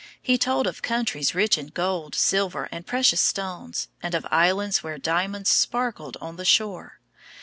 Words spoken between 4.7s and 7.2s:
where diamonds sparkled on the shore.